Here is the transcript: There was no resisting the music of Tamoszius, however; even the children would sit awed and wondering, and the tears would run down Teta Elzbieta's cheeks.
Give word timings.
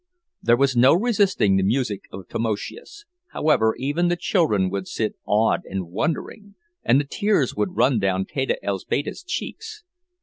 There 0.41 0.57
was 0.57 0.75
no 0.75 0.95
resisting 0.95 1.57
the 1.57 1.63
music 1.63 2.05
of 2.11 2.27
Tamoszius, 2.27 3.05
however; 3.33 3.75
even 3.77 4.07
the 4.07 4.15
children 4.15 4.71
would 4.71 4.87
sit 4.87 5.13
awed 5.27 5.61
and 5.69 5.91
wondering, 5.91 6.55
and 6.83 6.99
the 6.99 7.05
tears 7.05 7.55
would 7.55 7.77
run 7.77 7.99
down 7.99 8.25
Teta 8.25 8.57
Elzbieta's 8.65 9.21
cheeks. 9.21 9.83